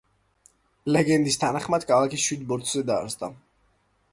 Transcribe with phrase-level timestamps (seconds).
[0.95, 3.31] ლეგენდის თანახმად, ქალაქი შვიდ ბორცვზე დაარსდა.